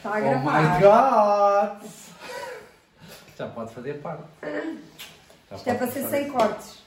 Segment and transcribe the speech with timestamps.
[0.00, 0.62] Está a Oh gravar.
[0.62, 1.90] my god!
[3.36, 4.24] Já pode fazer parte.
[5.50, 6.78] Já Isto é para ser sem cortes.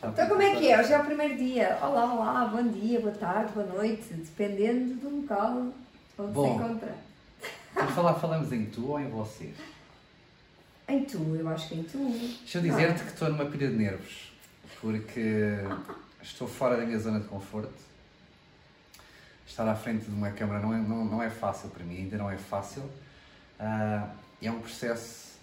[0.00, 0.78] Já Então como é que é?
[0.80, 1.76] Hoje é o primeiro dia.
[1.82, 5.66] Olá, olá, bom dia, boa tarde, boa noite, dependendo do local
[6.16, 6.46] onde Bom.
[6.58, 6.94] se encontra.
[7.74, 9.56] Vamos falar, falamos em tu ou em vocês?
[10.86, 11.98] Em tu, eu acho que em tu.
[11.98, 12.64] Deixa eu é?
[12.68, 14.32] dizer-te que estou numa pilha de nervos.
[14.80, 15.56] Porque
[16.22, 17.72] estou fora da minha zona de conforto.
[19.46, 22.16] Estar à frente de uma câmara não é, não, não é fácil para mim, ainda
[22.16, 22.82] não é fácil.
[23.58, 24.08] Ah,
[24.42, 25.34] é um processo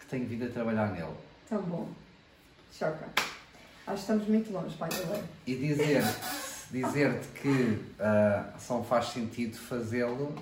[0.00, 1.14] que tenho vindo a trabalhar nele.
[1.48, 1.88] Tão bom.
[2.72, 3.06] Choca.
[3.86, 4.88] Acho que estamos muito longe, pai.
[5.02, 5.24] agora.
[5.46, 6.20] E dizer-te
[6.70, 10.34] dizer que ah, só faz sentido fazê-lo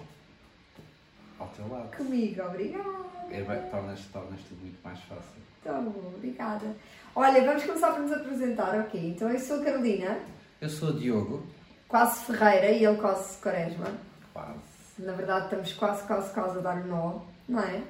[1.39, 1.97] ao teu lado.
[1.97, 3.01] Comigo, obrigada.
[3.31, 5.41] É, bem, tornas, tornas tudo muito mais fácil.
[5.65, 6.75] Tão bom, obrigada.
[7.15, 9.01] Olha, vamos começar por nos apresentar, ok?
[9.11, 10.19] Então eu sou a Carolina,
[10.61, 11.45] Eu sou o Diogo,
[11.91, 13.87] quase Ferreira e ele quase Quaresma.
[14.33, 14.59] quase.
[14.99, 17.83] Na verdade, estamos quase, quase, quase a dar um nó, não é?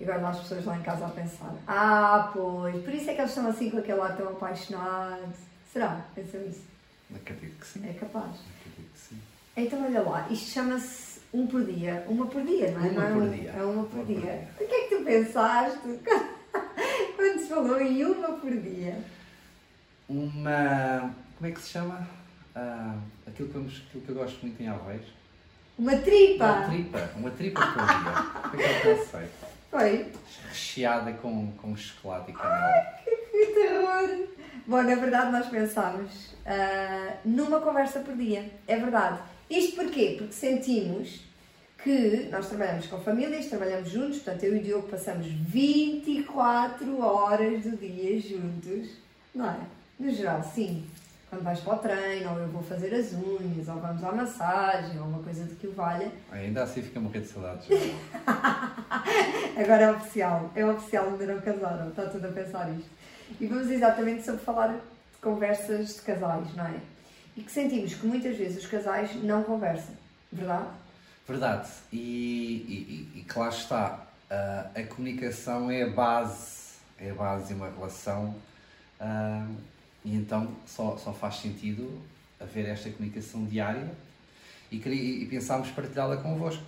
[0.00, 3.14] E agora lá as pessoas lá em casa a pensar: Ah, pois, por isso é
[3.14, 5.32] que eles estão assim com aquele ar tão apaixonado.
[5.72, 6.00] Será?
[6.14, 6.62] Pensam nisso?
[7.14, 7.88] Acredito que sim.
[7.88, 8.26] É capaz.
[8.60, 9.20] Acredito que sim.
[9.56, 12.04] Então, olha lá, isto chama-se um por dia.
[12.08, 12.88] Uma por dia, não é?
[12.90, 13.50] Uma não é por um- dia.
[13.50, 14.20] É uma por Uma por dia.
[14.20, 14.48] dia.
[14.60, 15.78] O que é que tu pensaste
[17.16, 18.98] quando se falou em uma por dia?
[20.08, 21.10] Uma.
[21.38, 22.06] Como é que se chama?
[22.54, 25.06] Ah, aquilo, que vamos, aquilo que eu gosto muito em Alveios.
[25.78, 26.44] Uma tripa!
[26.44, 27.10] Uma tripa.
[27.16, 28.50] Uma tripa por dia.
[28.50, 29.28] Como é que eu pensei?
[29.70, 30.12] Foi?
[30.48, 32.84] Recheada com, com chocolate e canela.
[33.04, 34.28] Que terror!
[34.66, 38.50] Bom, na verdade nós pensámos ah, numa conversa por dia.
[38.68, 39.18] É verdade.
[39.48, 40.16] Isto porquê?
[40.18, 41.20] Porque sentimos
[41.82, 47.64] que nós trabalhamos com famílias, trabalhamos juntos, portanto eu e o Diogo passamos 24 horas
[47.64, 48.88] do dia juntos,
[49.34, 49.58] não é?
[49.98, 50.84] No geral, sim.
[51.32, 54.98] Quando vais para o treino, ou eu vou fazer as unhas, ou vamos à massagem,
[55.00, 56.12] ou uma coisa do que o valha.
[56.30, 57.68] Ainda assim fica a morrer de saudades.
[59.56, 62.90] Agora é oficial, é oficial, ainda não casaram, está tudo a pensar isto.
[63.40, 64.80] E vamos exatamente sobre falar de
[65.22, 66.74] conversas de casais, não é?
[67.34, 69.94] E que sentimos que muitas vezes os casais não conversam,
[70.30, 70.66] verdade?
[71.26, 71.70] Verdade.
[71.90, 74.00] E, e, e- que lá está.
[74.30, 78.34] ah, a comunicação é a base, é a base de uma relação.
[79.00, 79.46] ah,
[80.04, 82.00] e então só, só faz sentido
[82.40, 83.90] haver esta comunicação diária
[84.70, 86.64] e, e pensámos partilhá-la convosco.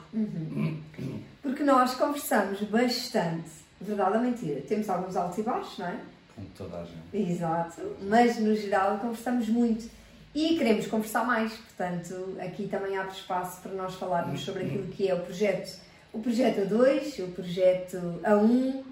[1.42, 3.50] Porque nós conversamos bastante,
[3.80, 4.60] verdade ou mentira?
[4.62, 6.00] Temos alguns altos e baixos, não é?
[6.34, 7.30] Com toda a gente.
[7.30, 9.88] Exato, mas no geral conversamos muito
[10.34, 15.08] e queremos conversar mais, portanto aqui também abre espaço para nós falarmos sobre aquilo que
[15.08, 15.80] é o projeto,
[16.12, 18.82] o projeto A2, o projeto A1,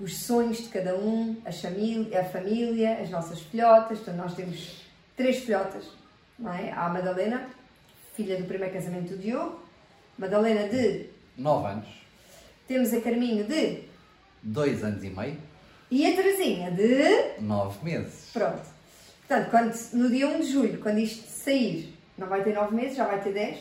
[0.00, 4.82] os sonhos de cada um, a família, a, família, as nossas filhotas, portanto nós temos
[5.16, 5.84] três filhotas,
[6.38, 6.70] não é?
[6.72, 7.48] Há a Madalena,
[8.14, 9.60] filha do primeiro casamento do Diogo,
[10.18, 11.06] Madalena de,
[11.36, 11.88] Nove anos,
[12.66, 13.82] temos a Carminho de
[14.42, 15.38] dois anos e meio,
[15.90, 18.30] e a Terezinha de nove meses.
[18.32, 18.62] Pronto.
[19.26, 22.96] Portanto, quando, no dia 1 de julho, quando isto sair, não vai ter 9 meses,
[22.96, 23.58] já vai ter 10,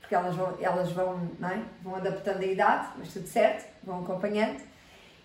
[0.00, 1.62] porque elas vão, elas vão, não é?
[1.82, 4.60] vão adaptando a idade, mas tudo certo, vão acompanhando.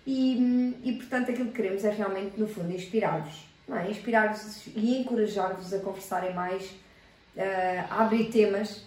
[0.06, 3.48] E, e portanto, aquilo que queremos é realmente, no fundo, inspirar-vos.
[3.68, 3.88] É?
[3.88, 6.74] Inspirar-vos e encorajar-vos a conversarem mais,
[7.36, 8.84] eh, a abrir temas.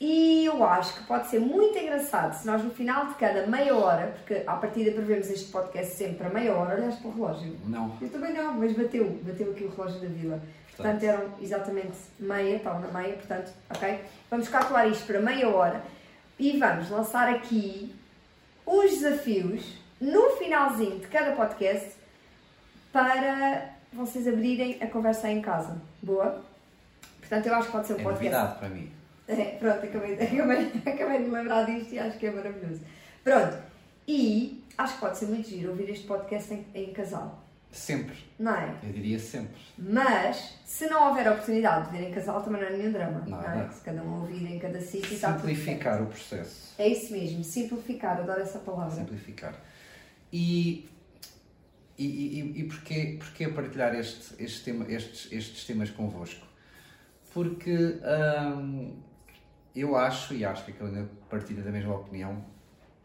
[0.00, 3.74] E eu acho que pode ser muito engraçado se nós, no final de cada meia
[3.74, 7.56] hora, porque à partida prevemos este podcast sempre para meia hora, olhaste para o relógio.
[7.66, 7.96] Não.
[8.00, 10.42] Eu também não, mas bateu, bateu aqui o relógio da vila.
[10.76, 14.00] Portanto, eram exatamente meia, estavam na meia, portanto, ok?
[14.30, 15.82] Vamos calcular isto para meia hora
[16.38, 17.94] e vamos lançar aqui
[18.66, 21.90] os desafios no finalzinho de cada podcast
[22.92, 25.80] para vocês abrirem a conversa aí em casa.
[26.02, 26.42] Boa?
[27.20, 28.24] Portanto, eu acho que pode ser um É podcast.
[28.34, 28.90] novidade para mim.
[29.26, 32.80] É, pronto, acabei, acabei, acabei de me lembrar disto e acho que é maravilhoso.
[33.22, 33.56] Pronto,
[34.06, 37.42] e acho que pode ser muito giro ouvir este podcast em, em casal,
[37.72, 38.16] Sempre.
[38.38, 38.74] não é?
[38.82, 39.56] Eu diria sempre.
[39.78, 43.40] Mas, se não houver oportunidade de ver em casal, também não é nenhum drama, Não,
[43.40, 43.68] não, é?
[43.70, 46.74] Se cada um ouvir em cada sítio está tudo Simplificar o processo.
[46.78, 48.94] É isso mesmo, simplificar, adoro essa palavra.
[48.94, 49.54] Simplificar.
[50.36, 50.84] E,
[51.96, 56.44] e, e, e porquê, porquê partilhar este, este tema, estes, estes temas convosco?
[57.32, 58.00] Porque
[58.58, 58.96] hum,
[59.76, 62.44] eu acho, e acho que a Carolina partilha da mesma opinião,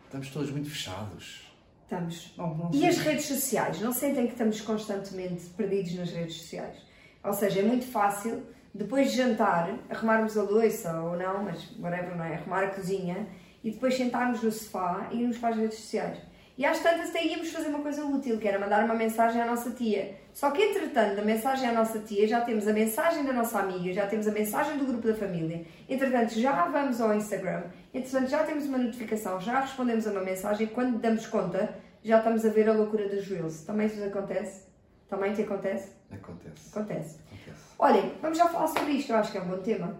[0.06, 1.54] estamos todos muito fechados.
[1.84, 2.34] Estamos.
[2.36, 3.80] Não, não E as redes sociais?
[3.80, 6.78] Não sentem que estamos constantemente perdidos nas redes sociais?
[7.24, 8.42] Ou seja, é muito fácil,
[8.74, 12.38] depois de jantar, arrumarmos a louça ou não, mas whatever, não é?
[12.38, 13.28] Arrumar a cozinha
[13.64, 16.29] e depois sentarmos no sofá e irmos para as redes sociais.
[16.60, 19.46] E às tantas até íamos fazer uma coisa útil, que era mandar uma mensagem à
[19.46, 20.18] nossa tia.
[20.34, 23.94] Só que entretanto, da mensagem à nossa tia, já temos a mensagem da nossa amiga,
[23.94, 25.66] já temos a mensagem do grupo da família.
[25.88, 27.64] Entretanto, já vamos ao Instagram.
[27.94, 31.74] Entretanto, já temos uma notificação, já respondemos a uma mensagem e quando damos conta,
[32.04, 33.62] já estamos a ver a loucura dos Reels.
[33.62, 34.66] Também isso acontece?
[35.08, 35.94] Também te acontece?
[36.12, 36.70] Acontece.
[36.74, 37.20] Acontece.
[37.32, 37.64] Acontece.
[37.80, 39.98] Olhem, vamos já falar sobre isto, eu acho que é um bom tema.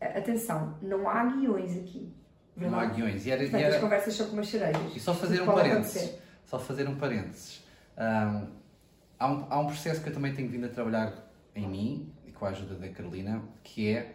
[0.00, 2.17] Atenção, não há guiões aqui.
[2.58, 2.96] Não há verdade?
[3.02, 3.26] guiões.
[3.26, 4.96] E, era, e, Portanto, as era- conversas são como as cerejas.
[4.96, 5.96] e só fazer um parênteses.
[5.96, 6.22] acontecer.
[6.46, 7.62] Só fazer um parênteses.
[7.96, 8.46] Ahm,
[9.18, 11.12] há, um, há um processo que eu também tenho vindo a trabalhar
[11.54, 14.14] em mim, e com a ajuda da Carolina, que é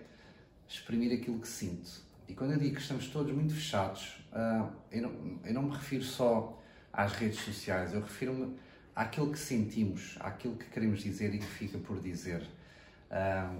[0.67, 1.89] exprimir aquilo que sinto.
[2.27, 5.71] E quando eu digo que estamos todos muito fechados, ah, eu, não, eu não me
[5.71, 6.59] refiro só
[6.91, 8.55] às redes sociais, eu refiro-me
[8.95, 12.43] àquilo que sentimos, àquilo que queremos dizer e que fica por dizer.
[13.11, 13.53] Ah,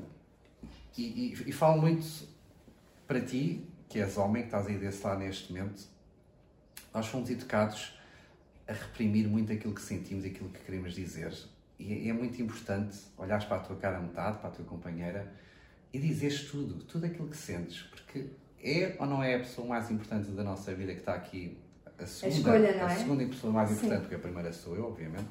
[0.98, 2.06] e, e, e falo muito
[3.08, 5.84] para ti, que és homem, que estás aí desse lado neste momento,
[6.92, 7.96] nós fomos educados
[8.68, 11.32] a reprimir muito aquilo que sentimos e aquilo que queremos dizer.
[11.78, 15.32] E é muito importante olhares para a tua cara a metade, para a tua companheira,
[15.94, 18.30] e dizeres tudo, tudo aquilo que sentes, porque
[18.64, 21.56] é ou não é a pessoa mais importante da nossa vida que está aqui,
[22.00, 22.96] a segunda, escolha, não a é?
[22.96, 23.76] segunda pessoa mais Sim.
[23.76, 25.30] importante, porque a primeira sou eu, obviamente.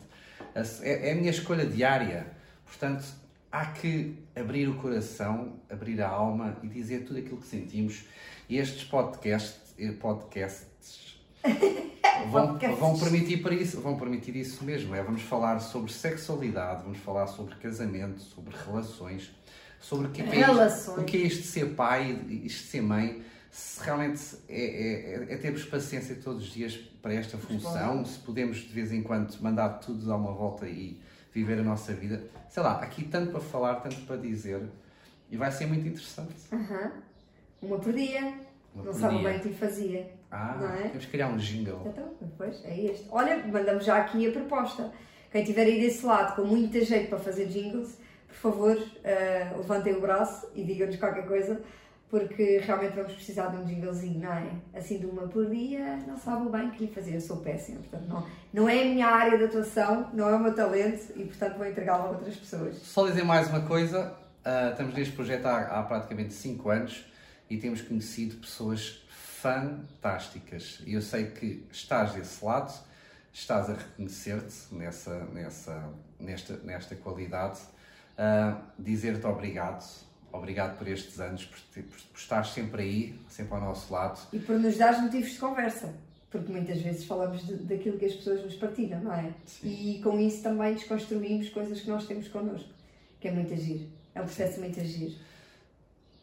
[0.54, 2.28] A É, é a minha escolha diária.
[2.64, 3.04] Portanto,
[3.52, 8.04] há que abrir o coração, abrir a alma e dizer tudo aquilo que sentimos.
[8.48, 11.20] E estes podcasts, eh, podcasts
[12.30, 14.94] vão, vão permitir para isso, vão permitir isso mesmo.
[14.94, 19.30] É, vamos falar sobre sexualidade, vamos falar sobre casamento, sobre relações,
[19.80, 20.46] sobre o que é, é isto-
[21.00, 22.10] o que é isto de ser pai,
[22.44, 27.12] isto de ser mãe, se realmente é, é, é termos paciência todos os dias para
[27.14, 30.98] esta função, se podemos de vez em quando mandar tudo dar uma volta e
[31.32, 32.22] viver a nossa vida.
[32.48, 34.62] Sei lá, aqui tanto para falar, tanto para dizer,
[35.30, 36.34] e vai ser muito interessante.
[36.52, 36.92] Aham.
[37.62, 38.20] Uma por dia.
[38.74, 39.28] Uma não por sabe dia.
[39.28, 40.10] bem o que fazia.
[40.30, 40.88] Ah, Não é?
[40.88, 41.82] temos que criar um jingle.
[41.86, 43.06] Então, depois é este.
[43.10, 44.92] Olha, mandamos já aqui a proposta.
[45.30, 47.98] Quem estiver aí desse lado com muito jeito para fazer jingles,
[48.28, 51.60] por favor, eh, levantem o braço e digam-nos qualquer coisa,
[52.12, 54.52] porque realmente vamos precisar de um jinglezinho, não é?
[54.74, 57.14] Assim de uma por dia, não sabe o bem que lhe fazer.
[57.14, 60.38] Eu sou péssima, portanto, não, não é a minha área de atuação, não é o
[60.38, 62.76] meu talento e, portanto, vou entregá-lo a outras pessoas.
[62.76, 64.14] Só dizer mais uma coisa,
[64.44, 67.02] ah, estamos neste projeto há, há praticamente 5 anos
[67.48, 70.82] e temos conhecido pessoas fantásticas.
[70.86, 72.74] E eu sei que estás desse lado,
[73.32, 75.88] estás a reconhecer-te nessa, nessa,
[76.20, 77.58] nesta, nesta qualidade,
[78.18, 79.82] Ah, dizer-te obrigado,
[80.32, 84.20] obrigado por estes anos, por, por, por estar sempre aí, sempre ao nosso lado.
[84.32, 85.94] E por nos dar motivos de conversa,
[86.30, 89.32] porque muitas vezes falamos de- daquilo que as pessoas nos partilham, não é?
[89.62, 92.68] E com isso também desconstruímos coisas que nós temos connosco,
[93.20, 93.88] que é muito agir.
[94.14, 95.18] É um processo muito agir.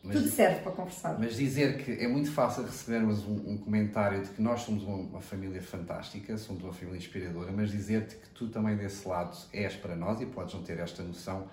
[0.02, 1.20] Mas- Tudo serve para conversar.
[1.20, 4.96] Mas dizer que é muito fácil recebermos um, um comentário de que nós somos uma,
[4.96, 9.76] uma família fantástica, somos uma família inspiradora, mas dizer-te que tu também desse lado és
[9.76, 11.48] para nós, e podes não ter esta noção,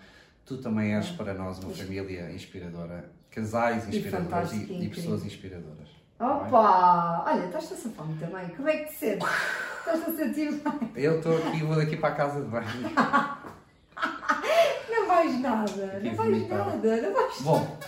[0.46, 5.88] tu também és para nós uma família inspiradora, casais inspiradores e, e e pessoas inspiradoras.
[6.18, 7.24] Opa!
[7.26, 8.48] Olha, estás-te a safar muito bem.
[8.56, 9.28] Como é que te sentes?
[9.78, 10.90] Estás-te a sentir bem?
[10.94, 12.66] Eu estou aqui, vou daqui para a casa de banho.
[14.88, 17.78] Não vais nada, não vais nada, não vais Bom.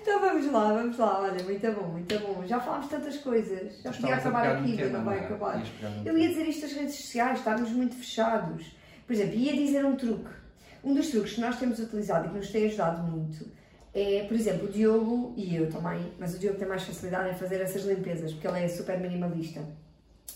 [0.00, 1.20] Então vamos lá, vamos lá.
[1.20, 2.46] Olha, muito bom, muito bom.
[2.46, 3.80] Já falámos tantas coisas.
[3.82, 5.20] Já podia acabar aqui, mas não vai é?
[5.26, 5.62] acabar.
[6.04, 8.74] Eu ia dizer isto das redes sociais, estarmos muito fechados.
[9.06, 10.30] Por exemplo, ia dizer um truque.
[10.84, 13.46] Um dos truques que nós temos utilizado e que nos tem ajudado muito
[13.94, 17.34] é, por exemplo, o Diogo e eu também, mas o Diogo tem mais facilidade em
[17.38, 19.60] fazer essas limpezas, porque ele é super minimalista.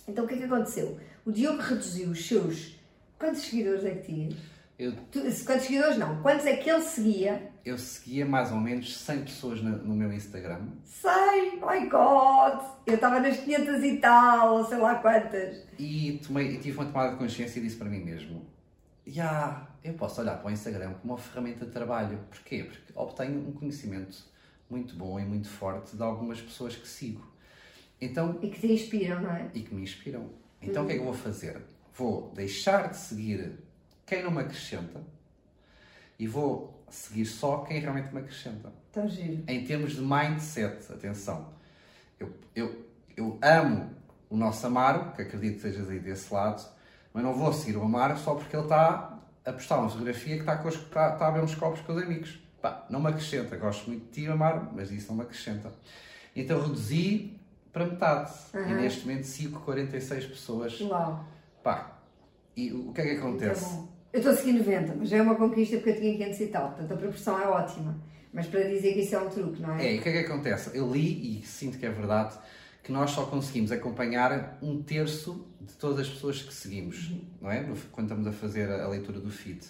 [0.09, 0.99] Então o que é que aconteceu?
[1.25, 2.77] O Diogo reduziu os seus.
[3.19, 4.31] Quantos seguidores é que tinha?
[4.79, 6.21] Eu, Tu- Quantos seguidores não?
[6.23, 7.53] Quantos é que ele seguia?
[7.65, 10.63] eu seguia mais ou menos 100 pessoas no meu Instagram.
[10.83, 12.61] Sei, my God!
[12.85, 15.63] Eu estava nas 500 e tal, ou sei lá quantas.
[15.79, 18.45] E, tomei, e tive uma tomada de consciência e disse para mim mesmo:
[19.07, 22.19] "Ya, eu posso olhar para o Instagram como uma ferramenta de trabalho.
[22.31, 22.65] Porquê?
[22.65, 24.25] Porque obtenho um conhecimento
[24.71, 27.27] muito bom e muito forte de algumas pessoas que sigo.
[28.01, 29.49] Então, E que te inspiram, não é?
[29.55, 30.31] e que me inspiram.
[30.61, 31.61] Então, o que é que eu vou fazer?
[31.95, 33.53] Vou deixar de seguir
[34.07, 35.01] quem não me acrescenta
[36.19, 39.43] e vou seguir só quem realmente me acrescenta Tão giro.
[39.49, 41.53] em termos de mindset, atenção,
[42.21, 42.87] eu, eu,
[43.17, 43.91] eu amo
[44.31, 46.63] o nosso Amaro, que acredito que estejas aí desse lado,
[47.13, 50.41] mas não vou seguir o Amaro só porque ele está a postar uma fotografia que
[50.41, 52.39] está, com os, está, está a beber uns copos com os amigos.
[52.61, 53.57] Pá, não me acrescenta.
[53.57, 55.73] Gosto muito de ti, Amaro, mas isso não me acrescenta.
[56.35, 57.39] Então reduzi
[57.73, 58.33] para metade.
[58.55, 58.75] E Aham.
[58.77, 60.81] neste momento sigo 46 pessoas.
[60.81, 61.27] Uau.
[61.63, 61.99] Pá,
[62.57, 63.65] e o que é que acontece?
[63.65, 63.89] bom.
[64.13, 66.47] Eu estou a seguir 90, mas já é uma conquista porque eu tinha 500 e
[66.49, 66.69] tal.
[66.69, 67.99] Portanto, a proporção é ótima.
[68.33, 69.87] Mas para dizer que isso é um truque, não é?
[69.87, 70.77] É, e o que é que acontece?
[70.77, 72.39] Eu li e sinto que é verdade
[72.83, 77.63] que nós só conseguimos acompanhar um terço de todas as pessoas que seguimos, não é?
[77.93, 79.65] Quando estamos a fazer a leitura do feed.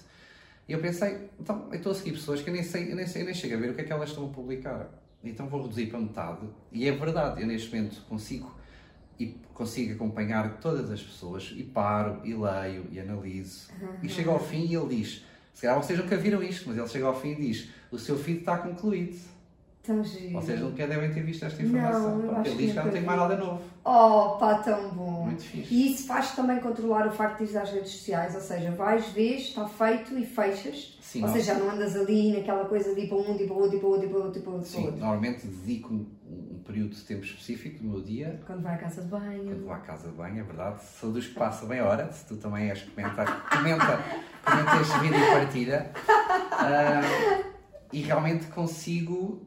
[0.68, 3.06] E eu pensei, então, eu estou a seguir pessoas que eu nem sei, eu nem,
[3.06, 4.88] sei, eu nem chego a ver o que é que elas estão a publicar.
[5.22, 6.48] Então vou reduzir para metade.
[6.72, 8.56] E é verdade, eu neste momento consigo
[9.18, 13.70] e consigo acompanhar todas as pessoas e paro e leio e analiso.
[13.80, 13.98] Uhum.
[14.02, 16.88] E chego ao fim e ele diz, se calhar vocês nunca viram isto, mas ele
[16.88, 19.18] chega ao fim e diz, o seu feed está concluído.
[19.82, 20.34] Tão giro.
[20.34, 22.18] Vocês nunca devem ter visto esta informação.
[22.18, 23.62] Não, ele diz que não tem mais nada novo.
[23.84, 25.24] Oh, pá, tão bom.
[25.24, 25.74] Muito fixe.
[25.74, 29.08] E isso faz também controlar o facto de ir às redes sociais, ou seja, vais,
[29.08, 30.96] vês, está feito e fechas.
[31.00, 33.46] Sim, ou seja, já não andas ali naquela coisa de ir para um, de ir
[33.48, 34.68] para outro, de ir para outro, de ir para outro, para outro.
[34.68, 38.40] Sim, normalmente dedico um, um, período de tempo específico no meu dia.
[38.46, 39.44] Quando vai à casa de banho.
[39.44, 40.80] Quando vou à casa de banho, é verdade.
[41.00, 42.12] Sou dos que passa bem hora.
[42.12, 43.98] Se tu também és, comenta, comenta,
[44.44, 45.90] comenta este vídeo e partilha.
[46.52, 47.52] Uh,
[47.92, 49.46] e realmente consigo,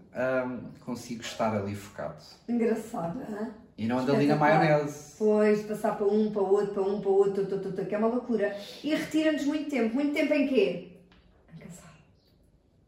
[0.86, 2.24] consigo estar ali focado.
[2.48, 3.52] Engraçado, é?
[3.78, 5.16] E não ando ali na maionese.
[5.18, 7.98] Pois, passar para um, para outro, para um, para outro, tu, tu, tu, que é
[7.98, 8.56] uma loucura.
[8.84, 9.94] E retira-nos muito tempo.
[9.94, 10.92] Muito tempo em quê?
[11.54, 11.90] Em casal.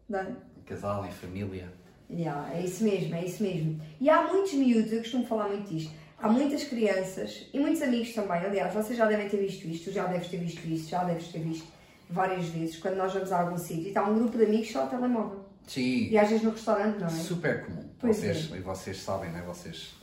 [0.08, 0.28] Não é?
[0.58, 1.74] Em casal, em família.
[2.10, 3.82] Yeah, é isso mesmo, é isso mesmo.
[4.00, 8.14] E há muitos miúdos, eu costumo falar muito disto, há muitas crianças e muitos amigos
[8.14, 8.38] também.
[8.38, 11.40] Aliás, vocês já devem ter visto isto, já deves ter visto isto, já deves ter
[11.40, 11.68] visto
[12.10, 14.84] várias vezes, quando nós vamos a algum sítio e está um grupo de amigos só
[14.84, 15.47] ao telemóvel.
[15.68, 16.10] Sim.
[16.10, 17.12] E às vezes no restaurante, não é?
[17.12, 17.88] Super comum.
[18.00, 18.58] Pois vocês, é.
[18.58, 19.44] E vocês sabem, não é?
[19.44, 19.94] Vocês,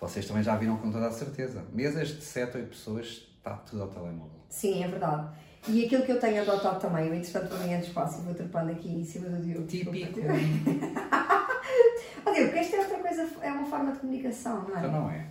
[0.00, 1.64] vocês também já viram com toda a certeza.
[1.72, 4.30] Mesas de 7, 8 pessoas, está tudo ao telemóvel.
[4.48, 5.28] Sim, é verdade.
[5.68, 8.70] E aquilo que eu tenho adotado também, eu entretanto mim é espaço e vou trepando
[8.70, 9.66] aqui em cima do Diogo.
[9.66, 10.20] Típico.
[12.24, 14.78] Ó Diogo, esta é outra coisa, é uma forma de comunicação, não é?
[14.78, 15.26] Então não é.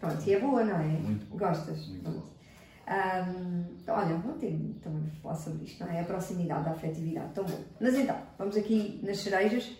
[0.00, 0.84] Pronto, e é boa, não é?
[0.84, 1.48] Muito boa.
[1.48, 1.86] Gostas?
[1.88, 2.24] Muito boa.
[2.86, 6.00] Um, olha, vou ter também falar sobre isto, não é?
[6.00, 7.60] A proximidade, a afetividade, tão bom.
[7.80, 9.70] Mas então, vamos aqui nas cerejas,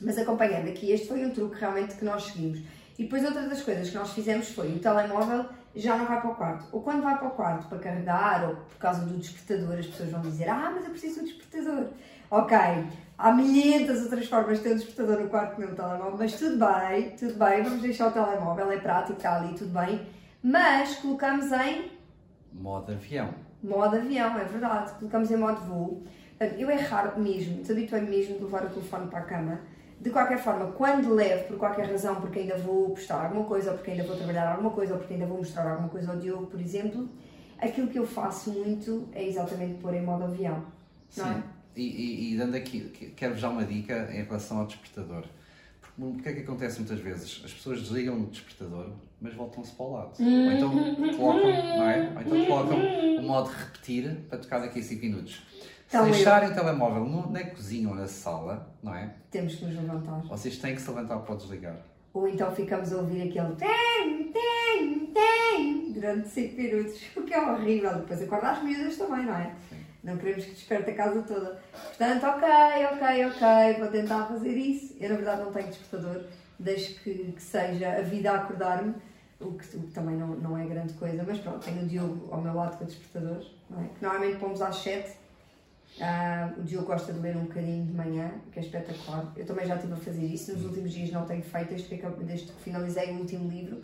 [0.00, 2.60] mas acompanhando aqui, este foi um truque realmente que nós seguimos.
[2.98, 6.30] E depois outra das coisas que nós fizemos foi o telemóvel já não vai para
[6.30, 6.66] o quarto.
[6.72, 10.10] Ou quando vai para o quarto para carregar, ou por causa do despertador, as pessoas
[10.10, 11.88] vão dizer, ah, mas eu preciso do despertador.
[12.30, 12.56] Ok,
[13.18, 16.56] há milhentas outras formas de ter um despertador no quarto com o telemóvel, mas tudo
[16.58, 20.06] bem, tudo bem, vamos deixar o telemóvel, é prático, está ali, tudo bem.
[20.42, 21.90] Mas colocamos em
[22.54, 23.30] Modo avião.
[23.62, 24.92] Modo avião, é verdade.
[24.98, 26.02] Colocamos em modo voo.
[26.58, 29.60] Eu é raro mesmo, desabituei-me mesmo de levar o telefone para a cama.
[30.00, 33.76] De qualquer forma, quando levo, por qualquer razão, porque ainda vou postar alguma coisa, ou
[33.76, 36.46] porque ainda vou trabalhar alguma coisa, ou porque ainda vou mostrar alguma coisa ao Diogo,
[36.46, 37.08] por exemplo,
[37.58, 40.64] aquilo que eu faço muito é exatamente pôr em modo avião.
[41.16, 41.30] Não Sim.
[41.30, 41.42] É?
[41.76, 45.24] E, e, e, dando aqui, quero já uma dica em relação ao despertador.
[45.98, 47.42] O que é que acontece muitas vezes?
[47.44, 50.12] As pessoas desligam o despertador mas voltam-se para o lado.
[50.18, 50.70] Ou então
[51.16, 52.12] colocam, não é?
[52.16, 52.78] Ou então colocam
[53.18, 55.46] o modo repetir para tocar daqui a 5 minutos.
[55.86, 59.14] Se então, deixarem o telemóvel no, na cozinha ou na sala, não é?
[59.30, 60.22] Temos que nos levantar.
[60.22, 61.76] Vocês têm que se levantar para desligar.
[62.12, 67.40] Ou então ficamos a ouvir aquele tem, tem, tem durante 5 minutos, o que é
[67.40, 67.94] horrível.
[67.94, 69.54] Depois acorda as miúdas também, não é?
[69.70, 69.76] Sim.
[70.02, 71.60] Não queremos que desperte a casa toda.
[71.72, 72.48] Portanto, ok,
[72.92, 74.96] ok, ok, vou tentar fazer isso.
[75.00, 76.24] Eu, na verdade, não tenho despertador,
[76.58, 78.94] desde que, que seja a vida a acordar-me
[79.40, 82.28] o que, o que também não, não é grande coisa, mas pronto, tenho o Diogo
[82.32, 83.88] ao meu lado com o despertador, não é?
[83.88, 85.10] que normalmente pomos às 7.
[85.10, 85.14] Uh,
[86.00, 89.30] ah, o Diogo gosta de ler um bocadinho de manhã, que é espetacular.
[89.36, 92.06] Eu também já estive a fazer isso, nos últimos dias não tenho feito, desde que,
[92.24, 93.82] desde que finalizei o último livro,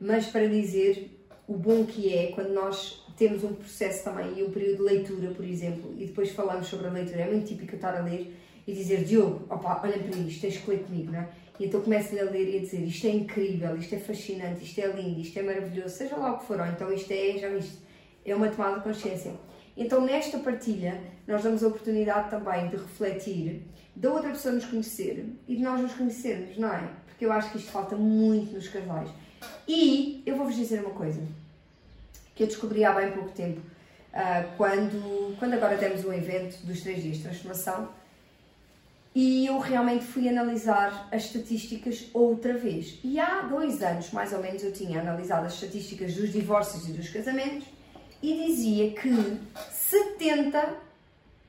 [0.00, 1.17] mas para dizer
[1.48, 5.30] o bom que é quando nós temos um processo também e um período de leitura,
[5.30, 8.36] por exemplo, e depois falamos sobre a leitura, é muito típico estar a ler
[8.66, 11.28] e dizer Diogo, opa, olha para isto, tens que ler comigo, não é?
[11.58, 14.78] E então começo-lhe a ler e a dizer isto é incrível, isto é fascinante, isto
[14.78, 17.48] é lindo, isto é maravilhoso, seja lá o que for, ou então isto é, já
[17.48, 17.78] viste,
[18.24, 19.32] é uma tomada de consciência.
[19.74, 23.62] Então nesta partilha nós damos a oportunidade também de refletir,
[23.96, 26.88] da outra pessoa nos conhecer e de nós nos conhecermos, não é?
[27.06, 29.08] Porque eu acho que isto falta muito nos casais.
[29.68, 31.20] E eu vou-vos dizer uma coisa
[32.34, 36.80] que eu descobri há bem pouco tempo, uh, quando, quando agora temos um evento dos
[36.80, 37.90] três dias de transformação,
[39.14, 42.98] e eu realmente fui analisar as estatísticas outra vez.
[43.02, 46.92] E há dois anos, mais ou menos, eu tinha analisado as estatísticas dos divórcios e
[46.92, 47.66] dos casamentos
[48.22, 49.40] e dizia que
[49.72, 50.76] 70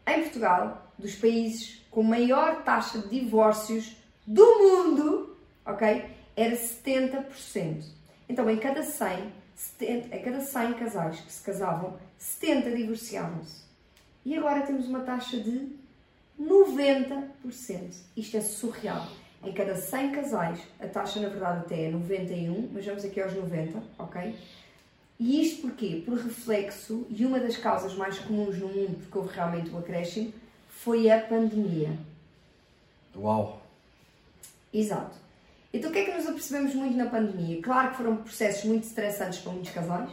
[0.07, 3.95] em Portugal, dos países com maior taxa de divórcios
[4.25, 6.05] do mundo, ok?
[6.35, 7.98] Era 70%.
[8.29, 13.63] Então, em cada 100, 70, em cada 100 casais que se casavam, 70 divorciavam-se.
[14.23, 15.69] E agora temos uma taxa de
[16.39, 17.23] 90%.
[18.15, 19.07] Isto é surreal.
[19.43, 23.33] Em cada 100 casais, a taxa na verdade até é 91, mas vamos aqui aos
[23.33, 24.35] 90, ok?
[25.19, 26.01] E isto porquê?
[26.05, 30.33] Por reflexo, e uma das causas mais comuns no mundo, porque houve realmente um acréscimo,
[30.69, 31.97] foi a pandemia.
[33.15, 33.61] Uau!
[34.73, 35.17] Exato.
[35.71, 37.61] Então o que é que nos apercebemos muito na pandemia?
[37.61, 40.09] Claro que foram processos muito estressantes para muitos casais,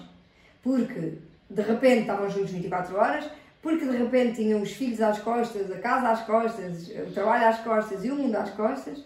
[0.63, 3.31] porque de repente estavam juntos 24 horas,
[3.63, 7.59] porque de repente tinham os filhos às costas, a casa às costas, o trabalho às
[7.61, 9.03] costas e o mundo às costas,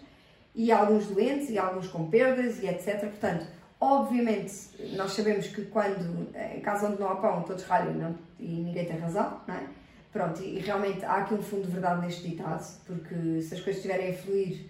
[0.53, 2.99] e alguns doentes e alguns com perdas e etc.
[2.99, 3.47] Portanto,
[3.79, 4.53] obviamente,
[4.97, 8.85] nós sabemos que quando, em casa onde não há pão, todos ralham não, e ninguém
[8.85, 9.63] tem razão, não é?
[10.11, 13.77] Pronto, e realmente há aqui um fundo de verdade neste ditado, porque se as coisas
[13.77, 14.65] estiverem a fluir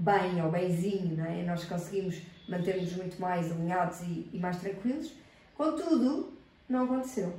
[0.00, 1.42] bem ou bemzinho, não é?
[1.44, 5.12] nós conseguimos manter-nos muito mais alinhados e, e mais tranquilos.
[5.56, 6.32] Contudo,
[6.68, 7.34] não aconteceu,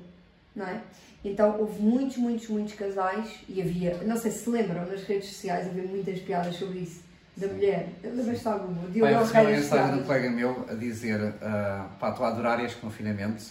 [0.55, 0.81] não é?
[1.23, 5.29] Então houve muitos, muitos, muitos casais e havia, não sei se se lembram, nas redes
[5.29, 7.01] sociais havia muitas piadas sobre isso,
[7.35, 7.89] da mulher.
[8.03, 8.87] Lembras-te alguma?
[8.89, 12.25] De Pai, eu recebi uma mensagem de um colega meu a dizer: uh, pá, estou
[12.25, 13.43] a adorar este confinamento,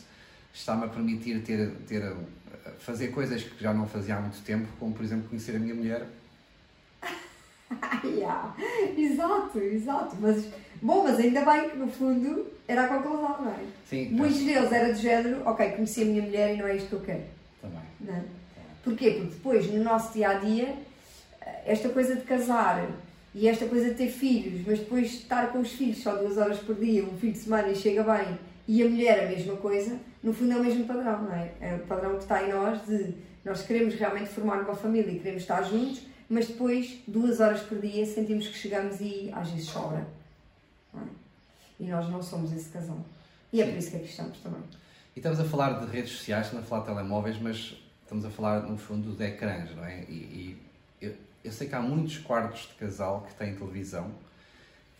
[0.52, 2.14] está-me a permitir ter, ter,
[2.78, 5.74] fazer coisas que já não fazia há muito tempo, como por exemplo conhecer a minha
[5.74, 6.06] mulher.
[8.04, 8.54] yeah.
[8.96, 10.16] Exato, exato.
[10.20, 10.46] Mas,
[10.80, 13.64] bom, mas ainda bem que no fundo era a conclusão, não é?
[13.88, 14.10] Sim.
[14.10, 16.94] Muitos deles era do género, ok, conheci a minha mulher e não é isto que
[16.94, 17.22] eu quero.
[17.60, 17.80] Também.
[18.00, 18.22] Não é?
[18.82, 19.10] Porquê?
[19.10, 20.74] Porque depois, no nosso dia a dia,
[21.66, 22.86] esta coisa de casar
[23.34, 26.58] e esta coisa de ter filhos, mas depois estar com os filhos só duas horas
[26.58, 29.96] por dia, um fim de semana e chega bem, e a mulher a mesma coisa,
[30.22, 31.50] no fundo é o mesmo padrão, não é?
[31.60, 35.18] É o padrão que está em nós de nós queremos realmente formar uma família e
[35.18, 39.66] queremos estar juntos, mas depois, duas horas por dia, sentimos que chegamos e às vezes
[39.68, 40.06] sobra.
[40.94, 41.00] É?
[41.80, 43.04] E nós não somos esse casal.
[43.52, 44.62] E é por isso que aqui estamos também.
[45.16, 48.30] E estamos a falar de redes sociais, estamos a falar de telemóveis, mas estamos a
[48.30, 50.04] falar, no fundo, de ecrãs, não é?
[50.08, 50.62] E, e
[51.02, 54.12] eu, eu sei que há muitos quartos de casal que têm televisão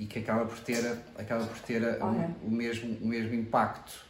[0.01, 0.85] e que acaba por ter,
[1.17, 4.05] acaba por ter o, o, mesmo, o mesmo impacto.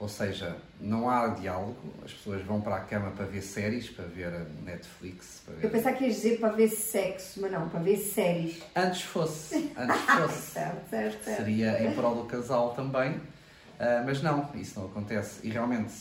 [0.00, 4.04] Ou seja, não há diálogo, as pessoas vão para a cama para ver séries, para
[4.04, 4.30] ver
[4.64, 5.42] Netflix.
[5.44, 5.64] Para ver...
[5.64, 8.62] Eu pensava que ias dizer para ver sexo, mas não, para ver séries.
[8.76, 10.52] Antes fosse, antes fosse.
[10.52, 11.38] certo, certo, certo.
[11.38, 15.44] Seria em prol do casal também, uh, mas não, isso não acontece.
[15.44, 15.92] E realmente,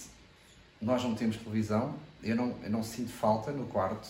[0.80, 4.08] nós não temos televisão, eu não, eu não sinto falta no quarto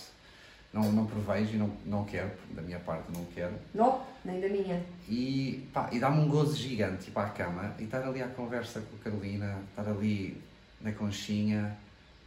[0.77, 3.53] não, não prevejo e não, não quero, da minha parte não quero.
[3.73, 4.81] Não, nem da minha.
[5.09, 8.27] E, pá, e dá-me um gozo gigante ir para a cama e estar ali à
[8.27, 10.41] conversa com a Carolina, estar ali
[10.79, 11.75] na conchinha,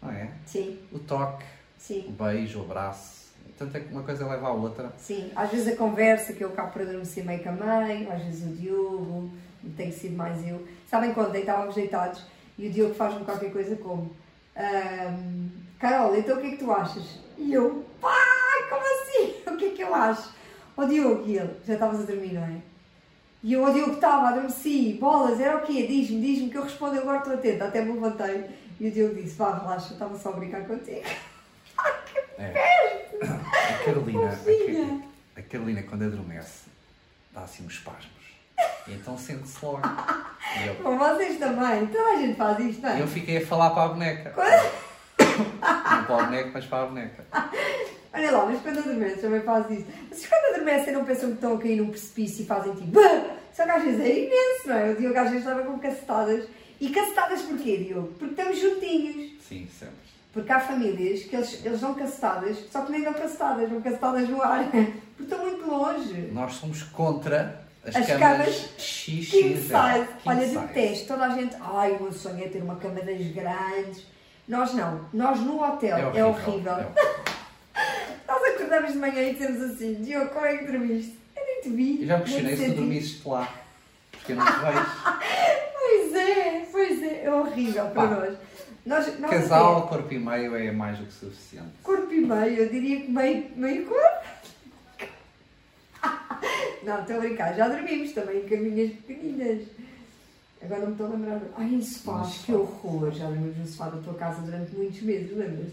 [0.02, 0.30] não é?
[0.44, 0.78] Sim.
[0.92, 1.44] O toque,
[1.78, 2.06] Sim.
[2.08, 3.20] o beijo, o abraço.
[3.56, 4.92] Tanto é que uma coisa leva à outra.
[4.98, 8.22] Sim, às vezes a conversa que eu cá para adormecer meio com a mãe, às
[8.22, 9.30] vezes o Diogo,
[9.76, 10.66] tem sido mais eu.
[10.88, 12.24] Sabem quando estávamos deitados
[12.58, 14.10] e o Diogo faz-me qualquer coisa como
[14.56, 17.18] um, Carol, então o que é que tu achas?
[17.38, 18.29] E eu, pá,
[18.70, 19.34] como assim?
[19.50, 20.30] O que é que eu acho?
[20.76, 22.56] Ó oh, Diogo, e ele, já estavas a dormir, não é?
[23.42, 25.86] E eu, ó oh, Diogo, estava, adormeci, bolas, era o quê?
[25.86, 28.48] Diz-me, diz-me que eu respondo, agora estou atenta, até me levantei.
[28.78, 31.04] E o Diogo disse, vá, relaxa, estava só a brincar contigo.
[31.76, 33.00] Ai, que é.
[33.22, 34.30] A Carolina,
[35.36, 36.70] a, a, Carolina, quando adormece,
[37.32, 38.20] dá assim uns espasmos.
[38.86, 39.82] E então sente-se logo.
[40.66, 43.02] Eu, Bom, vocês também, toda a gente faz isto, não é?
[43.02, 44.30] Eu fiquei a falar para a boneca.
[44.30, 44.90] Quando?
[45.60, 47.24] Não para o boneco, mas para a boneca.
[48.12, 49.86] Olha lá, mas quando adormece também faz isso.
[50.10, 53.36] Vocês quando adormecem não pensam que estão a cair num precipício e fazem tipo Bah!
[53.52, 54.90] Só que às vezes é imenso, não é?
[54.90, 56.44] O Diogo às vezes estava com cacetadas.
[56.80, 58.08] E cacetadas porquê, Diogo?
[58.18, 59.32] Porque estamos juntinhos.
[59.48, 59.94] Sim, sempre.
[60.32, 64.28] Porque há famílias que eles, eles dão cacetadas, só que nem dão cacetadas, dão cacetadas
[64.28, 64.64] no ar.
[64.70, 66.30] Porque estão muito longe.
[66.32, 69.30] Nós somos contra as, as camas, camas XX.
[69.30, 70.08] King size.
[70.24, 71.08] Olha, detesto.
[71.08, 74.06] Toda a gente, ai, o meu sonho é ter uma cama das grandes
[74.50, 75.06] nós não.
[75.12, 76.18] Nós no hotel é horrível.
[76.18, 76.72] É horrível.
[76.72, 77.19] É horrível.
[78.80, 81.18] Acordamos de manhã e dizemos assim: Diogo, como é que dormiste?
[81.36, 82.00] Eu nem te vi.
[82.00, 83.54] Eu já me questionei se tu dormiste lá.
[84.10, 84.86] Porque não te vejo.
[85.78, 87.24] pois é, pois é.
[87.24, 88.38] É horrível para nós.
[88.86, 91.68] Nós, nós Casal, corpo e meio é mais do que suficiente.
[91.82, 94.26] Corpo e meio, eu diria que meio, meio corpo.
[96.82, 99.62] Não, estou a brincar, já dormimos também em caminhas pequeninas.
[100.62, 101.40] Agora não me estou a lembrar.
[101.56, 103.10] Ai, em sofás, que horror!
[103.12, 105.68] Já dormimos no sofá da tua casa durante muitos meses, lembras?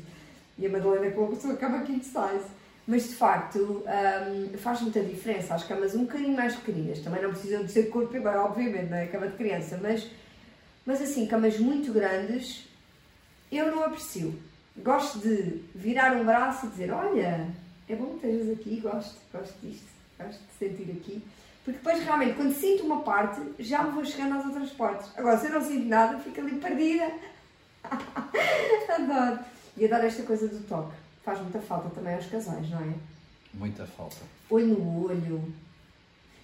[0.57, 2.56] E a Madalena com a sua cama king size.
[2.87, 5.53] Mas de facto um, faz muita diferença.
[5.53, 8.89] As camas um bocadinho mais pequeninas também não precisam de ser corpo e bem, obviamente,
[8.89, 9.07] não é?
[9.07, 10.07] Cama de criança, mas,
[10.85, 12.67] mas assim, camas muito grandes
[13.51, 14.37] eu não aprecio.
[14.77, 17.49] Gosto de virar um braço e dizer: Olha,
[17.89, 19.87] é bom teres aqui, gosto, gosto disto,
[20.19, 21.23] gosto de sentir aqui.
[21.63, 25.09] Porque depois, realmente, quando sinto uma parte, já me vou chegando às outras partes.
[25.17, 27.11] Agora, se eu não sinto nada, fico ali perdida.
[28.89, 29.39] adoro.
[29.75, 30.95] E adoro esta coisa do toque.
[31.27, 32.93] Faz muita falta também aos casais, não é?
[33.53, 34.15] Muita falta.
[34.49, 35.53] Olho no olho.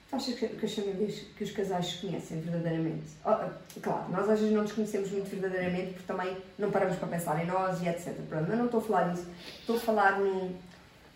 [0.10, 3.06] Tu achas que, que as famílias, que os casais se conhecem verdadeiramente?
[3.24, 7.08] Oh, claro, nós às vezes não nos conhecemos muito verdadeiramente porque também não paramos para
[7.08, 8.14] pensar em nós e etc.
[8.30, 9.26] Mas não estou a falar disso.
[9.58, 10.54] Estou a falar num,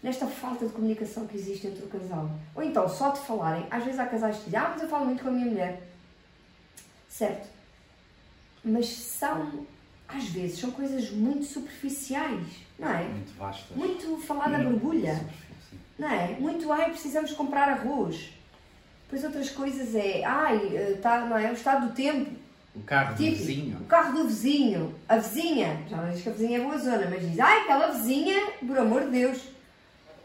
[0.01, 2.31] nesta falta de comunicação que existe entre o casal.
[2.55, 5.03] Ou então, só de falarem, às vezes há casais que dizem, ah, mas eu falo
[5.03, 5.81] muito com a minha mulher.
[7.09, 7.49] Certo.
[8.63, 9.65] Mas são,
[10.07, 12.45] às vezes, são coisas muito superficiais,
[12.79, 13.03] não é?
[13.03, 13.75] Muito vastas.
[13.75, 15.25] Muito falar da borbulha,
[15.99, 16.37] não é?
[16.39, 18.29] Muito, ai, precisamos comprar arroz.
[19.03, 20.57] Depois outras coisas é, ai,
[20.93, 21.49] está, não é?
[21.49, 22.31] O estado do tempo.
[22.75, 23.37] O carro do Típico.
[23.37, 23.77] vizinho.
[23.77, 24.95] O carro do vizinho.
[25.09, 25.81] A vizinha.
[25.89, 28.77] Já não diz que a vizinha é boa zona, mas diz, ai, aquela vizinha, por
[28.77, 29.41] amor de Deus.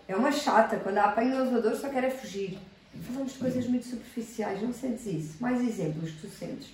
[0.06, 0.76] É uma chata.
[0.76, 2.58] Quando a apanha no elevador só quer é fugir.
[3.06, 4.60] Falamos de coisas muito superficiais.
[4.60, 5.36] Não sentes isso?
[5.40, 6.68] Mais exemplos que tu sentes.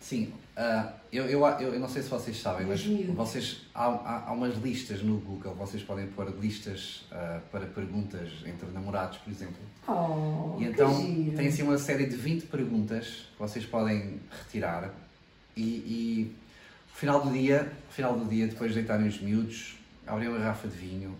[0.00, 2.84] Sim, ah, eu, eu, eu, não sei se vocês sabem, mas
[3.14, 8.30] vocês há, há, há umas listas no Google, vocês podem pôr listas ah, para perguntas
[8.44, 9.56] entre namorados, por exemplo.
[9.86, 10.94] Oh, E então
[11.36, 14.92] tem assim uma série de 20 perguntas que vocês podem retirar
[15.56, 16.36] e, e
[16.90, 20.68] no final do dia, final do dia, depois de deitarem os miúdos, abrem uma garrafa
[20.68, 21.14] de vinho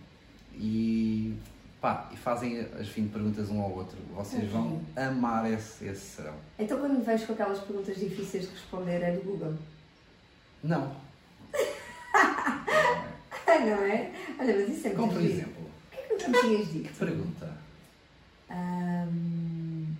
[0.53, 1.33] e,
[1.81, 3.97] pá, e fazem as 20 perguntas um ao outro.
[4.15, 6.33] Vocês Que vão amar esse, esse serão.
[6.57, 9.55] Então quando me vejo com aquelas perguntas difíceis de responder é do Google.
[10.63, 10.91] Não,
[13.47, 14.11] não é?
[14.39, 16.93] Olha, mas isso é como por exemplo, O que é que me tinhas dito?
[16.97, 17.57] pergunta.
[18.49, 19.95] Ahm,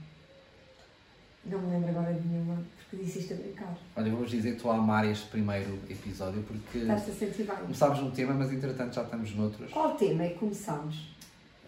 [1.45, 3.77] Não me lembro agora de nenhuma, porque disse isto a brincar.
[3.95, 7.55] Olha, vou-vos dizer que estou a amar este primeiro episódio porque Estás-te a sentir bem.
[7.57, 9.71] começámos num tema, mas entretanto já estamos noutros.
[9.71, 11.15] Qual tema é que começámos?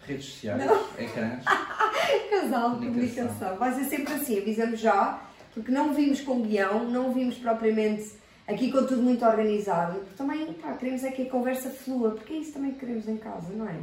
[0.05, 0.63] Redes sociais,
[0.97, 1.43] ecrãs.
[2.29, 3.27] Casal de Comunicação.
[3.27, 3.57] comunicação.
[3.57, 5.21] Vai ser sempre assim, avisamos já,
[5.53, 8.11] porque não vimos com guião, não vimos propriamente
[8.47, 9.99] aqui com tudo muito organizado.
[9.99, 13.07] Porque também, pá, queremos é que a conversa flua, porque é isso também que queremos
[13.07, 13.77] em casa, não é?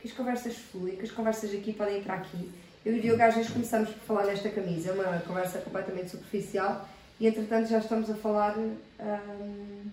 [0.00, 2.50] Que as conversas fluem, que as conversas aqui podem ir para aqui.
[2.84, 6.10] Eu e o Diogo às vezes começamos por falar nesta camisa, é uma conversa completamente
[6.10, 6.88] superficial
[7.20, 8.56] e entretanto já estamos a falar.
[8.56, 9.90] hum,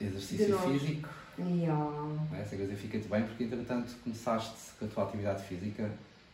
[0.00, 1.08] Exercício físico.
[2.28, 2.40] não é?
[2.40, 5.90] Essa coisa fica-te bem porque entretanto começaste com a tua atividade física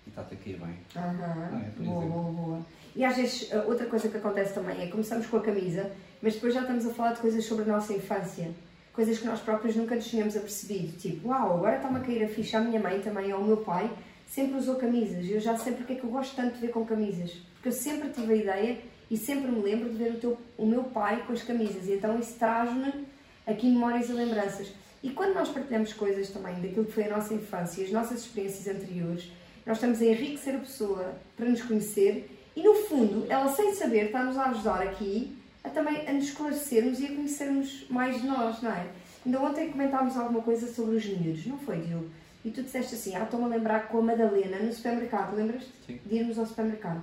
[0.07, 0.77] e está-te aqui bem.
[0.95, 1.71] Não é?
[1.79, 2.67] Boa, boa, boa.
[2.95, 6.35] E às vezes, uh, outra coisa que acontece também é começamos com a camisa, mas
[6.35, 8.51] depois já estamos a falar de coisas sobre a nossa infância.
[8.93, 10.93] Coisas que nós próprios nunca nos tínhamos apercebido.
[10.99, 12.59] Tipo, uau, agora está-me a cair a ficha.
[12.59, 13.91] A minha mãe também, ou o meu pai,
[14.27, 15.25] sempre usou camisas.
[15.25, 17.33] E eu já sei porque é que eu gosto tanto de ver com camisas.
[17.55, 18.79] Porque eu sempre tive a ideia
[19.11, 21.87] e sempre me lembro de ver o, teu, o meu pai com as camisas.
[21.87, 23.07] E então isso traz-me
[23.47, 24.73] aqui memórias e lembranças.
[25.03, 28.75] E quando nós partilhamos coisas também daquilo que foi a nossa infância, as nossas experiências
[28.75, 29.31] anteriores,
[29.67, 34.07] nós estamos a enriquecer a pessoa para nos conhecer e, no fundo, ela, sem saber,
[34.07, 38.61] está-nos a ajudar aqui a também a nos esclarecermos e a conhecermos mais de nós,
[38.63, 38.87] não é?
[39.25, 42.11] Ainda ontem comentámos alguma coisa sobre os miúdos, não foi, Diogo?
[42.45, 45.71] E tu disseste assim, ah, estou-me a lembrar com a Madalena no supermercado, lembras-te?
[45.87, 46.01] Sim.
[46.05, 47.03] De irmos ao supermercado.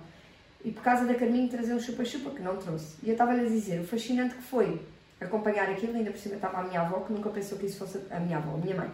[0.64, 2.98] E por causa da Carminho trazer um chupa-chupa que não trouxe.
[3.02, 4.82] E eu estava-lhe a dizer o fascinante que foi
[5.20, 8.02] acompanhar aquilo, ainda por cima estava a minha avó, que nunca pensou que isso fosse
[8.10, 8.92] a minha avó, a minha mãe.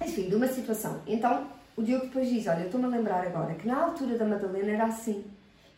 [0.00, 1.00] Enfim, de uma situação.
[1.06, 4.24] Então, o Diogo depois diz, olha, eu estou-me a lembrar agora que na altura da
[4.24, 5.24] Madalena era assim.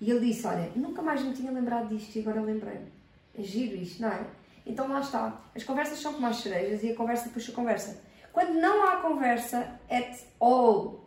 [0.00, 2.92] E ele disse, olha, nunca mais me tinha lembrado disto e agora lembrei-me.
[3.38, 4.24] É giro isto, não é?
[4.66, 5.40] Então lá está.
[5.54, 8.00] As conversas são como as cerejas e a conversa puxa a conversa.
[8.32, 11.03] Quando não há conversa at all,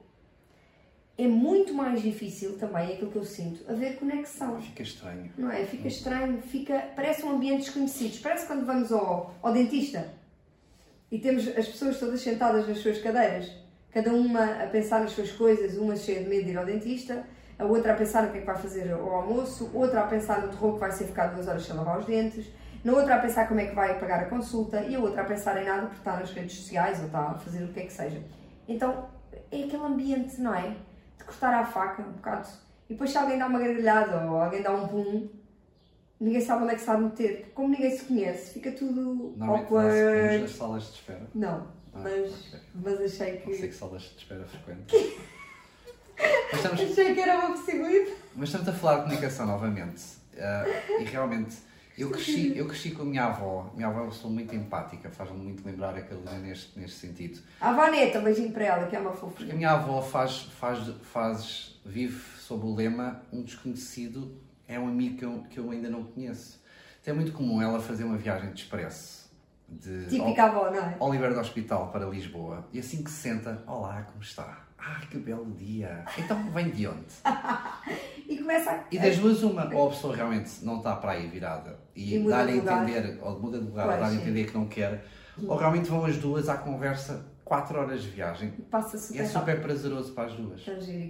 [1.18, 4.62] é muito mais difícil também, é aquilo que eu sinto, haver conexão.
[4.62, 5.32] Fica estranho.
[5.38, 5.66] Não é?
[5.66, 8.22] Fica estranho, fica, parece um ambiente desconhecido.
[8.22, 10.08] Parece quando vamos ao, ao dentista
[11.10, 13.52] e temos as pessoas todas sentadas nas suas cadeiras,
[13.92, 17.24] cada uma a pensar nas suas coisas, uma cheia de medo de ir ao dentista,
[17.58, 20.42] a outra a pensar no que é que vai fazer ao almoço, outra a pensar
[20.42, 22.46] no terror que vai ser ficar duas horas sem lavar os dentes,
[22.84, 25.26] na outra a pensar como é que vai pagar a consulta e a outra a
[25.26, 27.84] pensar em nada porque está nas redes sociais ou está a fazer o que é
[27.86, 28.22] que seja.
[28.68, 29.10] Então
[29.52, 30.76] é aquele ambiente, não é?
[31.18, 32.48] De cortar à faca um bocado.
[32.90, 35.30] E depois se alguém dá uma gargalhada ou alguém dá um pum,
[36.20, 37.38] ninguém sabe onde é que se há de meter.
[37.38, 40.40] Porque Como ninguém se conhece, fica tudo awkward.
[40.42, 41.28] nas salas de espera.
[41.36, 42.60] Não, Ah, mas, ok.
[42.76, 43.68] mas achei Não sei que.
[43.68, 45.18] que salas de espera frequente.
[46.18, 48.16] mas, estamos, Achei que era uma possibilidade.
[48.36, 50.04] mas estamos a falar de comunicação novamente.
[50.40, 50.66] Ah,
[51.00, 51.58] e realmente,
[51.98, 53.72] eu cresci, eu cresci com a minha avó.
[53.76, 57.40] Minha avó, eu sou muito empática, faz-me muito lembrar a Carolina neste, neste sentido.
[57.60, 60.88] A Vaneta, um beijinho para ela, que é uma Porque a minha avó faz, faz,
[61.02, 65.90] faz, vive sob o lema um desconhecido é um amigo que eu, que eu ainda
[65.90, 66.62] não conheço.
[67.02, 69.28] Então é muito comum ela fazer uma viagem de expresso
[69.70, 70.96] de Típica avó, não é?
[71.00, 74.66] Oliver do Hospital para Lisboa e assim que se senta, olá, como está?
[74.78, 76.06] Ah, que belo dia!
[76.18, 77.14] Então vem de onde?
[78.28, 78.84] E começa a.
[78.92, 82.30] E das duas, uma, ou a pessoa realmente não está para aí virada e, E
[82.30, 85.04] dá-lhe a entender, ou muda de lugar, Pois, dá-lhe a entender que não quer,
[85.48, 88.52] ou realmente vão as duas à conversa 4 horas de viagem.
[88.70, 89.40] Passa super é rápido.
[89.40, 90.64] super prazeroso para as duas.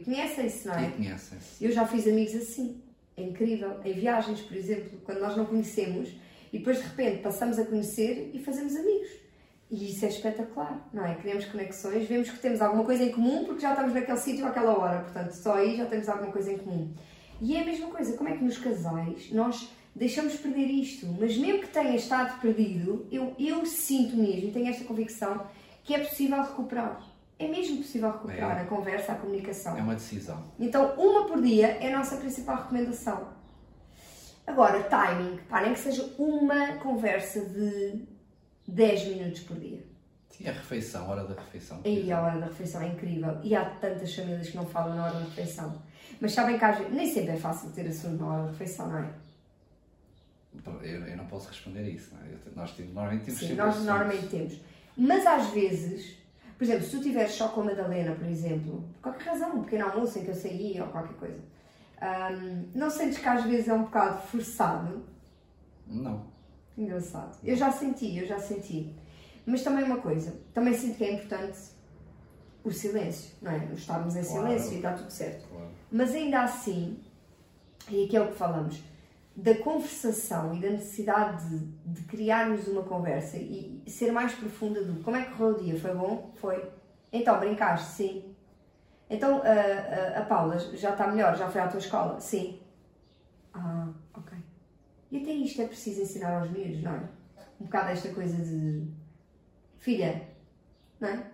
[0.06, 0.90] Conhecem-se, não é?
[0.92, 1.64] conhecem-se.
[1.64, 2.82] Eu já fiz amigos assim.
[3.18, 3.80] É incrível.
[3.84, 6.10] Em viagens, por exemplo, quando nós não conhecemos
[6.54, 9.10] e depois de repente passamos a conhecer e fazemos amigos.
[9.70, 11.16] E isso é espetacular, não é?
[11.16, 14.78] Criamos conexões, vemos que temos alguma coisa em comum porque já estamos naquele sítio àquela
[14.78, 16.94] hora, portanto, só aí já temos alguma coisa em comum.
[17.42, 21.08] E é a mesma coisa, como é que nos casais nós deixamos perder isto?
[21.20, 25.46] Mas mesmo que tenha estado perdido, eu, eu sinto mesmo, tenho esta convicção,
[25.84, 27.02] que é possível recuperar.
[27.40, 28.62] É mesmo possível recuperar É.
[28.62, 29.78] a conversa, a comunicação.
[29.78, 30.44] É uma decisão.
[30.60, 33.28] Então, uma por dia é a nossa principal recomendação.
[34.46, 38.02] Agora, timing, pá, nem que seja uma conversa de
[38.68, 39.84] 10 minutos por dia.
[40.30, 41.82] Sim, a refeição, a hora da refeição.
[41.84, 42.14] exemplo.
[42.14, 43.38] a hora da refeição é incrível.
[43.44, 45.82] E há tantas famílias que não falam na hora da refeição.
[46.22, 49.10] Mas sabem que nem sempre é fácil ter assunto na hora da refeição, não é?
[50.84, 52.14] Eu, eu não posso responder a isso.
[52.16, 52.34] Não é?
[52.34, 54.60] Eu- nós temos, normalmente temos Sim, nós normalmente temos.
[54.98, 56.18] Mas às vezes,
[56.58, 59.64] por exemplo, se tu estiveres só com a Madalena, por exemplo, por qualquer razão, um
[59.64, 61.40] pequeno almoço em que eu saí ou qualquer coisa,
[62.02, 65.04] hum, não sentes que às vezes é um bocado forçado?
[65.86, 66.26] Não.
[66.78, 67.38] Engraçado.
[67.44, 68.94] Eu já senti, eu já senti.
[69.46, 71.58] Mas também uma coisa, também sinto que é importante
[72.64, 73.60] o silêncio, não é?
[73.66, 74.42] Nós estarmos em Claro.
[74.48, 75.48] silêncio e está tudo certo.
[75.48, 75.68] Claro.
[75.92, 77.00] Mas ainda assim,
[77.90, 78.82] e aqui é o que falamos,
[79.38, 81.60] da conversação e da necessidade de,
[81.94, 85.80] de criarmos uma conversa e ser mais profunda do como é que correu o dia?
[85.80, 86.32] Foi bom?
[86.38, 86.68] Foi.
[87.14, 87.92] Então, brincaste?
[87.92, 88.36] Sim.
[89.08, 91.38] Então, a, a, a Paula já está melhor?
[91.38, 92.20] Já foi à tua escola?
[92.20, 92.60] Sim.
[93.54, 94.36] Ah, ok.
[95.12, 97.04] E até isto é preciso ensinar aos miúdos, não é?
[97.62, 98.88] Um bocado esta coisa de
[99.78, 100.30] filha,
[101.00, 101.32] não é?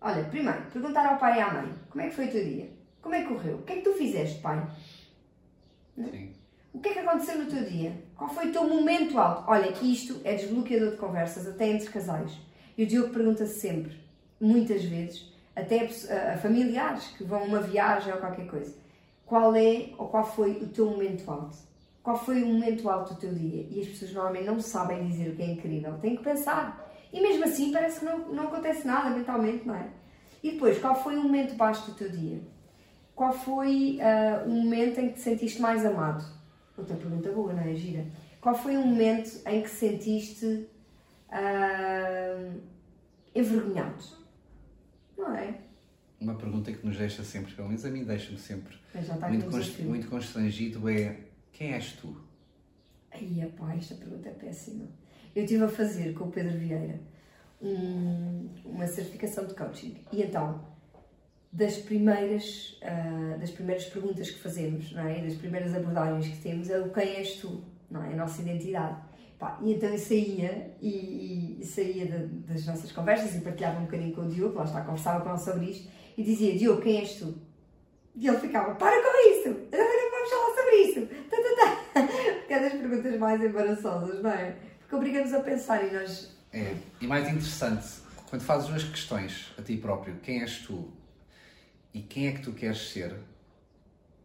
[0.00, 2.70] Olha, primeiro, perguntar ao pai e à mãe como é que foi o teu dia?
[3.02, 3.58] Como é que correu?
[3.58, 4.66] O que é que tu fizeste, pai?
[5.94, 6.41] Sim.
[6.74, 7.92] O que é que aconteceu no teu dia?
[8.16, 9.44] Qual foi o teu momento alto?
[9.46, 12.32] Olha, isto é desbloqueador de conversas, até entre casais.
[12.78, 14.00] E o Diogo pergunta sempre,
[14.40, 18.74] muitas vezes, até a, familiares que vão a uma viagem ou qualquer coisa,
[19.26, 21.58] qual é ou qual foi o teu momento alto?
[22.02, 23.66] Qual foi o momento alto do teu dia?
[23.70, 26.90] E as pessoas normalmente não sabem dizer o que é incrível, têm que pensar.
[27.12, 29.88] E mesmo assim parece que não, não acontece nada mentalmente, não é?
[30.42, 32.40] E depois, qual foi o momento baixo do teu dia?
[33.14, 36.24] Qual foi ah, o momento em que te sentiste mais amado?
[36.82, 37.74] Outra pergunta boa, não é?
[37.76, 38.04] Gira.
[38.40, 40.66] Qual foi o momento em que sentiste
[41.30, 42.50] ah,
[43.32, 44.02] envergonhado?
[45.16, 45.58] Não é?
[46.20, 48.76] Uma pergunta que nos deixa sempre, pelo menos a mim deixa-me sempre
[49.28, 49.88] muito, cons- desafio.
[49.88, 51.20] muito constrangido é
[51.52, 52.16] quem és tu?
[53.12, 54.86] Ai, pá, esta pergunta é péssima.
[55.36, 56.98] Eu estive a fazer com o Pedro Vieira
[57.60, 59.98] um- uma certificação de coaching.
[60.12, 60.64] E então,
[61.52, 65.20] das primeiras, ah, das primeiras perguntas que fazemos, não é?
[65.20, 68.12] Das primeiras abordagens que temos é o quem és tu, não é?
[68.14, 68.96] A nossa identidade.
[69.38, 73.84] Pá, e então eu saía, e, e- saía da- das nossas conversas e partilhava um
[73.84, 76.98] bocadinho com o Diogo, lá está, conversava com ele sobre isto, e dizia, Diogo, quem
[77.00, 77.34] és tu?
[78.14, 79.48] E ele ficava, para com isso!
[79.72, 81.06] Agora vamos falar sobre isso!
[81.28, 82.02] Tá, tá, tá.
[82.38, 84.54] Porque é das perguntas mais embaraçosas, não é?
[84.80, 86.34] Porque obriga-nos a pensar e nós.
[86.52, 87.86] É, e mais interessante,
[88.30, 90.88] quando fazes duas questões a ti próprio, quem és tu
[91.94, 93.14] e quem é que tu queres ser,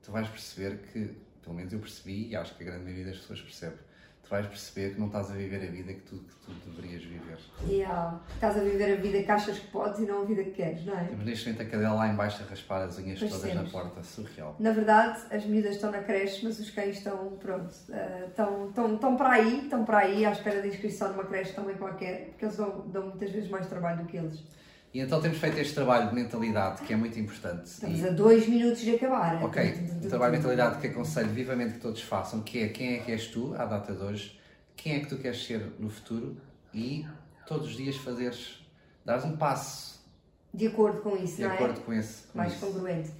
[0.04, 3.18] tu vais perceber que, pelo menos eu percebi, e acho que a grande maioria das
[3.18, 3.76] pessoas percebe,
[4.24, 7.02] tu vais perceber que não estás a viver a vida que tu, que tu deverias
[7.04, 7.38] viver.
[7.66, 10.44] E ah, estás a viver a vida que achas que podes e não a vida
[10.44, 11.06] que queres, não é?
[11.06, 13.64] Temos neste momento a cadela lá em baixo a raspar as unhas Pois todas temos.
[13.64, 14.56] na porta, surreal.
[14.60, 18.96] Na verdade, as miúdas estão na creche, mas os cães estão, pronto, ah, estão, estão,
[18.96, 22.46] estão para aí, estão para aí à espera de inscrição numa creche também qualquer, porque
[22.46, 24.44] eles dão, dão muitas vezes mais trabalho do que eles.
[24.98, 27.68] E então temos feito este trabalho de mentalidade que é muito importante.
[27.68, 29.44] Estamos E- a dois minutos de acabar.
[29.44, 29.64] Ok,
[30.04, 33.12] um trabalho de mentalidade que aconselho vivamente que todos façam, que é quem é que
[33.12, 34.40] és tu, à data de hoje,
[34.76, 36.36] quem é que tu queres ser no futuro
[36.74, 37.06] e
[37.46, 38.66] todos os dias fazeres,
[39.06, 40.04] dares um passo
[40.52, 41.54] De acordo com isso, de não é?
[41.54, 42.24] acordo com esse.
[42.30, 42.66] com mais isso.
[42.66, 43.12] congruente.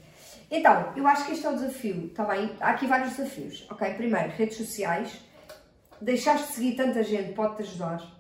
[0.50, 2.56] Então, eu acho que este é o desafio, está bem?
[2.60, 3.94] Há aqui vários desafios, ok?
[3.94, 5.22] Primeiro, redes sociais.
[6.02, 8.17] Deixaste de seguir tanta gente pode-te ajudar.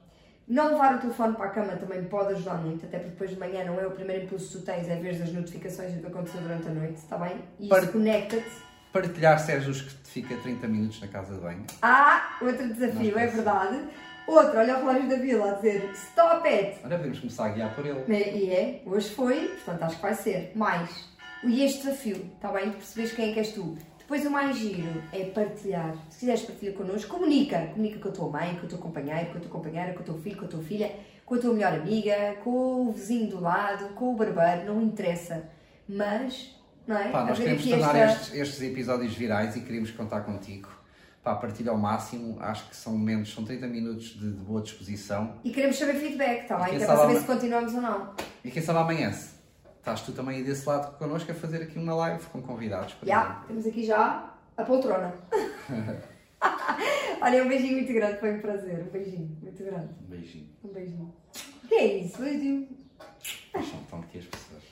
[0.48, 3.38] Não levar o telefone para a cama também pode ajudar muito, até porque depois de
[3.38, 6.08] manhã não é o primeiro impulso que tu tens, é ver as notificações do que
[6.08, 7.42] aconteceu durante a noite, está bem?
[7.60, 8.52] E isso Par- conecta-te.
[8.94, 11.66] Partilhar Sérgio que te fica 30 minutos na casa de banho.
[11.82, 13.80] Ah, outro desafio, é verdade.
[14.26, 16.80] Outro, olha o relógio da vila a dizer stop it.
[16.84, 18.04] Olha, podemos começar a guiar por ele.
[18.08, 20.52] E é, hoje foi, portanto acho que vai ser.
[20.56, 21.10] Mais.
[21.44, 22.70] E este desafio, está bem?
[22.70, 23.78] De perceberes quem é que és tu.
[24.08, 25.94] Depois o mais giro é partilhar.
[26.10, 27.60] Se quiseres partilhar connosco, comunica.
[27.74, 30.04] Comunica com a tua mãe, com o teu companheiro, com a tua companheira, com o
[30.06, 30.92] teu filho, com a tua filha,
[31.26, 35.44] com a tua melhor amiga, com o vizinho do lado, com o barbeiro, não interessa.
[35.90, 36.56] Mas,
[36.88, 37.10] não é?
[37.10, 40.70] Pá, nós queremos tornar esta- estes, estes episódios virais e queríamos contar contigo.
[41.22, 45.34] Pá, partilha ao máximo, acho que são momentos, são 30 minutos de, de boa disposição.
[45.44, 46.76] E queremos saber feedback, E bem?
[46.76, 48.14] é para sabe saber se continuamos ou não.
[48.46, 49.32] E quem sabe amanhã, se
[49.88, 52.94] estás tu também aí desse lado connosco a fazer aqui uma live com convidados.
[53.04, 53.44] Já, exemplo.
[53.48, 55.14] temos aqui já a poltrona.
[57.22, 58.82] Olha, um beijinho muito grande, foi um prazer.
[58.82, 59.90] Um beijinho muito grande.
[60.04, 60.50] Um beijinho.
[60.64, 61.14] Um beijinho.
[61.70, 62.22] Que é isso?
[62.22, 62.68] Beijinho.
[63.54, 64.64] Deixam estão aqui as pessoas.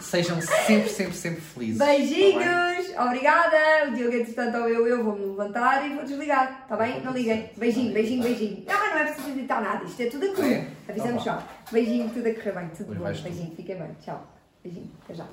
[0.00, 1.78] Sejam sempre, sempre, sempre felizes.
[1.78, 1.84] tá?
[1.86, 3.88] Beijinhos, obrigada.
[3.88, 7.00] O Diogo, entretanto, ou eu, eu vou-me levantar e vou desligar, está bem?
[7.02, 7.50] Não liguem.
[7.56, 8.64] Beijinho, beijinho, beijinho.
[8.68, 10.44] Ah, não é preciso editar nada, isto é tudo a cru.
[10.44, 10.66] É?
[10.88, 11.48] Avisamos Então só.
[11.70, 13.22] Beijinho, tudo a correr bem, tudo Pois bom.
[13.22, 13.96] Beijinho, fiquem bem.
[14.00, 14.31] Tchau.
[14.62, 15.28] Beijinho, até já.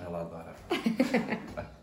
[0.00, 0.54] Ela adora.